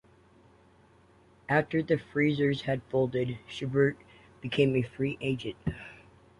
[1.47, 3.97] After the Freezers had folded, Schubert
[4.41, 5.57] became a free agent.